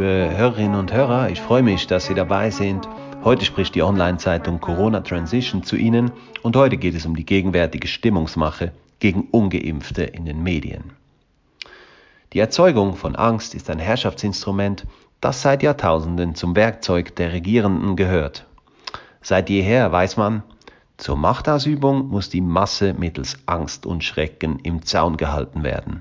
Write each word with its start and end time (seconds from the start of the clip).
liebe 0.00 0.34
Hörerinnen 0.34 0.80
und 0.80 0.94
Hörer, 0.94 1.28
ich 1.28 1.42
freue 1.42 1.62
mich, 1.62 1.86
dass 1.86 2.06
Sie 2.06 2.14
dabei 2.14 2.50
sind. 2.50 2.88
Heute 3.22 3.44
spricht 3.44 3.74
die 3.74 3.82
Online-Zeitung 3.82 4.58
Corona 4.58 5.00
Transition 5.00 5.62
zu 5.62 5.76
Ihnen 5.76 6.10
und 6.40 6.56
heute 6.56 6.78
geht 6.78 6.94
es 6.94 7.04
um 7.04 7.14
die 7.14 7.26
gegenwärtige 7.26 7.86
Stimmungsmache 7.86 8.72
gegen 8.98 9.28
ungeimpfte 9.30 10.04
in 10.04 10.24
den 10.24 10.42
Medien. 10.42 10.92
Die 12.32 12.38
Erzeugung 12.38 12.96
von 12.96 13.14
Angst 13.14 13.54
ist 13.54 13.68
ein 13.68 13.78
Herrschaftsinstrument, 13.78 14.86
das 15.20 15.42
seit 15.42 15.62
Jahrtausenden 15.62 16.34
zum 16.34 16.56
Werkzeug 16.56 17.14
der 17.16 17.34
Regierenden 17.34 17.94
gehört. 17.94 18.46
Seit 19.20 19.50
jeher 19.50 19.92
weiß 19.92 20.16
man, 20.16 20.42
zur 20.96 21.18
Machtausübung 21.18 22.08
muss 22.08 22.30
die 22.30 22.40
Masse 22.40 22.94
mittels 22.94 23.36
Angst 23.44 23.84
und 23.84 24.02
Schrecken 24.02 24.60
im 24.60 24.82
Zaun 24.82 25.18
gehalten 25.18 25.62
werden. 25.62 26.00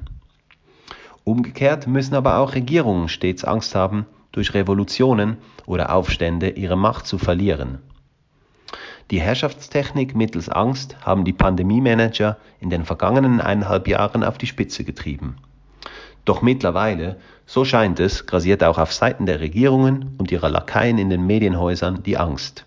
Umgekehrt 1.24 1.88
müssen 1.88 2.16
aber 2.16 2.38
auch 2.38 2.56
Regierungen 2.56 3.10
stets 3.10 3.44
Angst 3.44 3.76
haben, 3.76 4.06
durch 4.32 4.54
Revolutionen 4.54 5.38
oder 5.66 5.94
Aufstände 5.94 6.50
ihre 6.50 6.78
Macht 6.78 7.08
zu 7.08 7.18
verlieren. 7.18 7.80
Die 9.12 9.20
Herrschaftstechnik 9.20 10.16
mittels 10.16 10.50
Angst 10.50 10.98
haben 11.04 11.26
die 11.26 11.34
Pandemiemanager 11.34 12.38
in 12.60 12.70
den 12.70 12.86
vergangenen 12.86 13.42
eineinhalb 13.42 13.88
Jahren 13.88 14.24
auf 14.24 14.38
die 14.38 14.46
Spitze 14.46 14.84
getrieben. 14.84 15.38
Doch 16.26 16.44
mittlerweile, 16.44 17.18
so 17.48 17.66
scheint 17.66 18.00
es, 18.00 18.28
grasiert 18.28 18.64
auch 18.64 18.78
auf 18.78 18.94
Seiten 18.94 19.26
der 19.26 19.40
Regierungen 19.40 20.14
und 20.20 20.32
ihrer 20.32 20.50
Lakaien 20.50 21.00
in 21.00 21.10
den 21.10 21.26
Medienhäusern 21.26 22.04
die 22.04 22.18
Angst. 22.18 22.66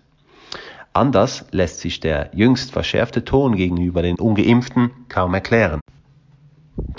Anders 0.91 1.45
lässt 1.51 1.79
sich 1.79 2.01
der 2.01 2.29
jüngst 2.33 2.71
verschärfte 2.71 3.23
Ton 3.23 3.55
gegenüber 3.55 4.01
den 4.01 4.19
ungeimpften 4.19 4.91
kaum 5.07 5.33
erklären. 5.33 5.79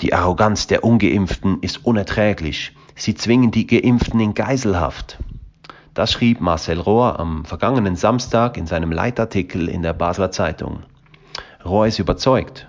Die 0.01 0.13
Arroganz 0.13 0.67
der 0.67 0.83
ungeimpften 0.83 1.59
ist 1.61 1.85
unerträglich. 1.85 2.75
Sie 2.95 3.15
zwingen 3.15 3.51
die 3.51 3.65
Geimpften 3.65 4.19
in 4.19 4.33
Geiselhaft. 4.33 5.19
Das 5.93 6.11
schrieb 6.11 6.41
Marcel 6.41 6.81
Rohr 6.81 7.17
am 7.17 7.45
vergangenen 7.45 7.95
Samstag 7.95 8.57
in 8.57 8.67
seinem 8.67 8.91
Leitartikel 8.91 9.69
in 9.69 9.81
der 9.81 9.93
Basler 9.93 10.31
Zeitung. 10.31 10.83
Rohr 11.63 11.87
ist 11.87 11.99
überzeugt. 11.99 12.67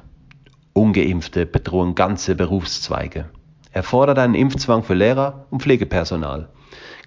Ungeimpfte 0.73 1.47
bedrohen 1.47 1.97
ganze 1.97 2.37
Berufszweige. 2.37 3.29
Er 3.73 3.83
fordert 3.83 4.21
einen 4.21 4.37
Impfzwang 4.37 4.85
für 4.85 4.95
Lehrer 4.95 5.47
und 5.51 5.63
Pflegepersonal. 5.63 6.49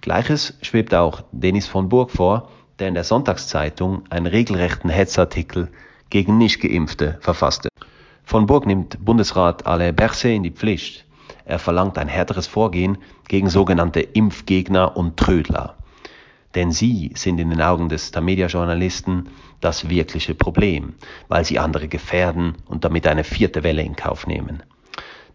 Gleiches 0.02 0.58
schwebt 0.60 0.94
auch 0.94 1.22
Denis 1.32 1.66
von 1.66 1.88
Burg 1.88 2.10
vor, 2.10 2.50
der 2.78 2.88
in 2.88 2.94
der 2.94 3.04
Sonntagszeitung 3.04 4.02
einen 4.10 4.26
regelrechten 4.26 4.90
Hetzartikel 4.90 5.70
gegen 6.10 6.36
Nichtgeimpfte 6.36 7.16
verfasste. 7.20 7.69
Von 8.30 8.46
Burg 8.46 8.64
nimmt 8.64 9.04
Bundesrat 9.04 9.66
Alain 9.66 9.96
Berset 9.96 10.36
in 10.36 10.44
die 10.44 10.52
Pflicht. 10.52 11.04
Er 11.46 11.58
verlangt 11.58 11.98
ein 11.98 12.06
härteres 12.06 12.46
Vorgehen 12.46 12.98
gegen 13.26 13.50
sogenannte 13.50 14.02
Impfgegner 14.02 14.96
und 14.96 15.16
Trödler. 15.16 15.74
Denn 16.54 16.70
sie 16.70 17.10
sind 17.16 17.40
in 17.40 17.50
den 17.50 17.60
Augen 17.60 17.88
des 17.88 18.12
Tamedia-Journalisten 18.12 19.30
das 19.60 19.88
wirkliche 19.88 20.36
Problem, 20.36 20.94
weil 21.26 21.44
sie 21.44 21.58
andere 21.58 21.88
gefährden 21.88 22.54
und 22.66 22.84
damit 22.84 23.08
eine 23.08 23.24
vierte 23.24 23.64
Welle 23.64 23.82
in 23.82 23.96
Kauf 23.96 24.28
nehmen. 24.28 24.62